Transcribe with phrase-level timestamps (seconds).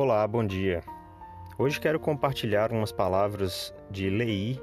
[0.00, 0.84] Olá, bom dia.
[1.58, 4.62] Hoje quero compartilhar umas palavras de Lei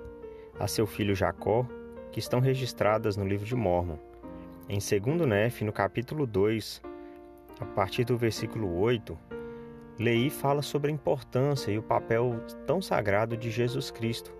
[0.57, 1.67] a seu filho Jacó,
[2.09, 3.97] que estão registradas no livro de Mormon.
[4.69, 6.81] Em 2 Nef, no capítulo 2,
[7.59, 9.19] a partir do versículo 8,
[9.99, 14.33] Lei fala sobre a importância e o papel tão sagrado de Jesus Cristo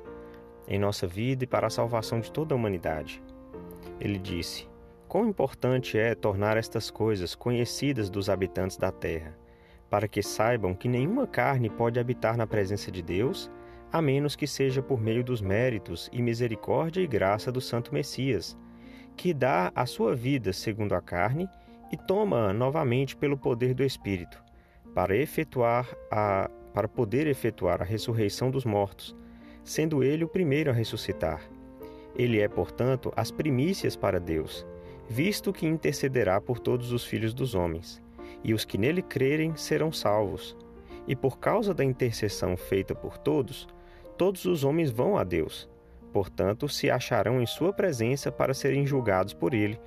[0.65, 3.21] em nossa vida e para a salvação de toda a humanidade.
[3.99, 4.65] Ele disse:
[5.09, 9.43] Quão importante é tornar estas coisas conhecidas dos habitantes da terra
[9.89, 13.51] para que saibam que nenhuma carne pode habitar na presença de Deus,
[13.91, 18.57] a menos que seja por meio dos méritos e misericórdia e graça do Santo Messias,
[19.15, 21.47] que dá a sua vida segundo a carne
[21.91, 24.43] e toma novamente pelo poder do Espírito,
[24.93, 29.15] para efetuar a para poder efetuar a ressurreição dos mortos,
[29.63, 31.41] sendo ele o primeiro a ressuscitar.
[32.17, 34.67] Ele é, portanto, as primícias para Deus,
[35.07, 38.03] visto que intercederá por todos os filhos dos homens
[38.43, 40.55] e os que nele crerem serão salvos.
[41.07, 43.67] E por causa da intercessão feita por todos,
[44.17, 45.69] todos os homens vão a Deus.
[46.11, 49.79] Portanto, se acharão em sua presença para serem julgados por ele,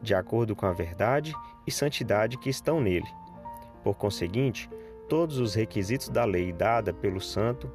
[0.00, 1.34] de acordo com a verdade
[1.66, 3.08] e santidade que estão nele.
[3.82, 4.70] Por conseguinte,
[5.08, 7.70] todos os requisitos da lei dada pelo santo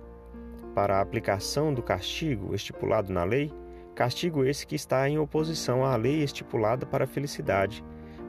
[0.73, 3.52] para a aplicação do castigo estipulado na lei,
[3.94, 7.84] castigo esse que está em oposição à lei estipulada para a felicidade,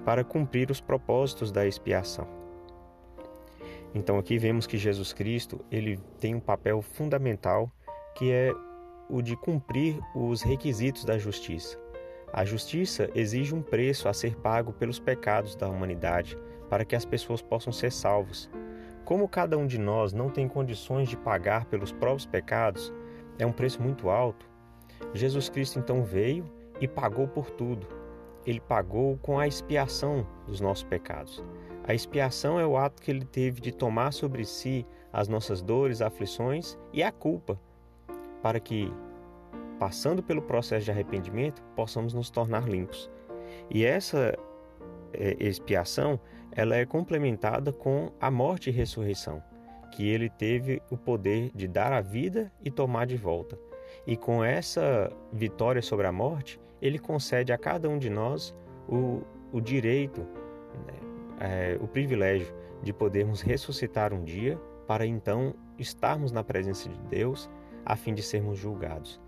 [0.09, 2.27] para cumprir os propósitos da expiação.
[3.95, 7.71] Então aqui vemos que Jesus Cristo, ele tem um papel fundamental
[8.15, 8.51] que é
[9.07, 11.79] o de cumprir os requisitos da justiça.
[12.33, 16.39] A justiça exige um preço a ser pago pelos pecados da humanidade
[16.71, 18.49] para que as pessoas possam ser salvas.
[19.05, 22.91] Como cada um de nós não tem condições de pagar pelos próprios pecados,
[23.39, 24.49] é um preço muito alto.
[25.13, 26.51] Jesus Cristo então veio
[26.81, 28.08] e pagou por tudo
[28.47, 31.43] ele pagou com a expiação dos nossos pecados.
[31.85, 36.03] A expiação é o ato que ele teve de tomar sobre si as nossas dores,
[36.03, 37.59] aflições e a culpa,
[38.43, 38.93] para que,
[39.79, 43.11] passando pelo processo de arrependimento, possamos nos tornar limpos.
[43.71, 44.39] E essa
[45.13, 46.21] é, expiação,
[46.53, 49.43] ela é complementada com a morte e ressurreição,
[49.93, 53.59] que ele teve o poder de dar a vida e tomar de volta.
[54.07, 58.55] E com essa vitória sobre a morte, ele concede a cada um de nós
[58.89, 59.23] o,
[59.53, 60.21] o direito,
[60.87, 60.95] né,
[61.41, 67.49] é, o privilégio de podermos ressuscitar um dia para então estarmos na presença de Deus
[67.85, 69.21] a fim de sermos julgados.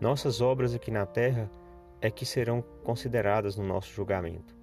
[0.00, 1.50] Nossas obras aqui na terra
[2.00, 4.56] é que serão consideradas no nosso julgamento.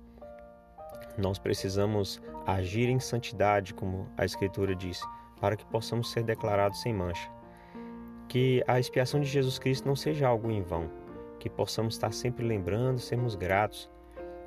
[1.17, 5.01] Nós precisamos agir em santidade, como a Escritura diz,
[5.39, 7.29] para que possamos ser declarados sem mancha.
[8.27, 10.89] Que a expiação de Jesus Cristo não seja algo em vão,
[11.39, 13.89] que possamos estar sempre lembrando, sermos gratos.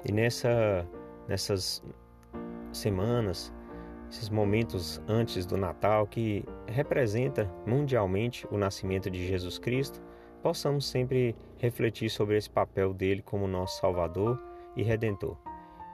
[0.04, 0.86] E nessa,
[1.26, 1.82] nessas
[2.72, 3.53] semanas,
[4.10, 10.00] esses momentos antes do Natal que representa mundialmente o nascimento de Jesus Cristo,
[10.42, 14.42] possamos sempre refletir sobre esse papel dele como nosso Salvador
[14.76, 15.36] e Redentor.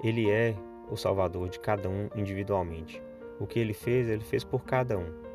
[0.03, 0.56] Ele é
[0.91, 3.03] o Salvador de cada um individualmente.
[3.38, 5.28] O que ele fez, ele fez por cada um.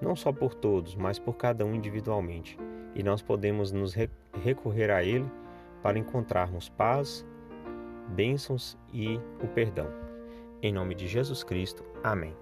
[0.00, 2.58] Não só por todos, mas por cada um individualmente
[2.94, 3.94] e nós podemos nos
[4.42, 5.30] recorrer a Ele
[5.82, 7.26] para encontrarmos paz,
[8.08, 9.86] bênçãos e o perdão.
[10.62, 11.84] Em nome de Jesus Cristo.
[12.02, 12.34] Amém.